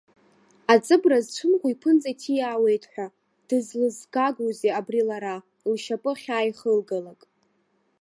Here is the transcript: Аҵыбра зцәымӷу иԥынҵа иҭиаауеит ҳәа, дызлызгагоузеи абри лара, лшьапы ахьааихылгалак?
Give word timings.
Аҵыбра 0.73 1.17
зцәымӷу 1.25 1.69
иԥынҵа 1.73 2.09
иҭиаауеит 2.13 2.83
ҳәа, 2.91 3.07
дызлызгагоузеи 3.47 4.75
абри 4.79 5.01
лара, 5.07 5.35
лшьапы 5.71 6.11
ахьааихылгалак? 6.13 7.21